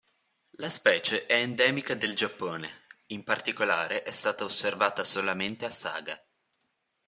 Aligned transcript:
La 0.53 0.69
specie 0.69 1.27
è 1.27 1.35
endemica 1.35 1.93
del 1.93 2.15
Giappone, 2.15 2.85
in 3.09 3.23
particolare 3.23 4.01
è 4.01 4.09
stata 4.09 4.43
osservata 4.43 5.03
solamente 5.03 5.63
a 5.65 5.69
Saga. 5.69 6.19